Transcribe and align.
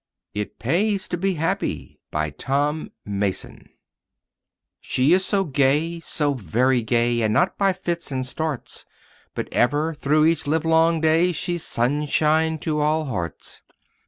IT 0.33 0.57
PAYS 0.57 1.07
TO 1.07 1.15
BE 1.15 1.35
HAPPY 1.35 1.99
BY 2.09 2.29
TOM 2.31 2.89
MASSON 3.05 3.69
She 4.79 5.13
is 5.13 5.23
so 5.23 5.43
gay, 5.43 5.99
so 5.99 6.33
very 6.33 6.81
gay, 6.81 7.21
And 7.21 7.31
not 7.35 7.55
by 7.55 7.71
fits 7.71 8.11
and 8.11 8.25
starts, 8.25 8.87
But 9.35 9.47
ever, 9.53 9.93
through 9.93 10.25
each 10.25 10.47
livelong 10.47 11.01
day 11.01 11.31
She's 11.31 11.61
sunshine 11.61 12.57
to 12.65 12.79
all 12.79 13.05
hearts. 13.05 13.61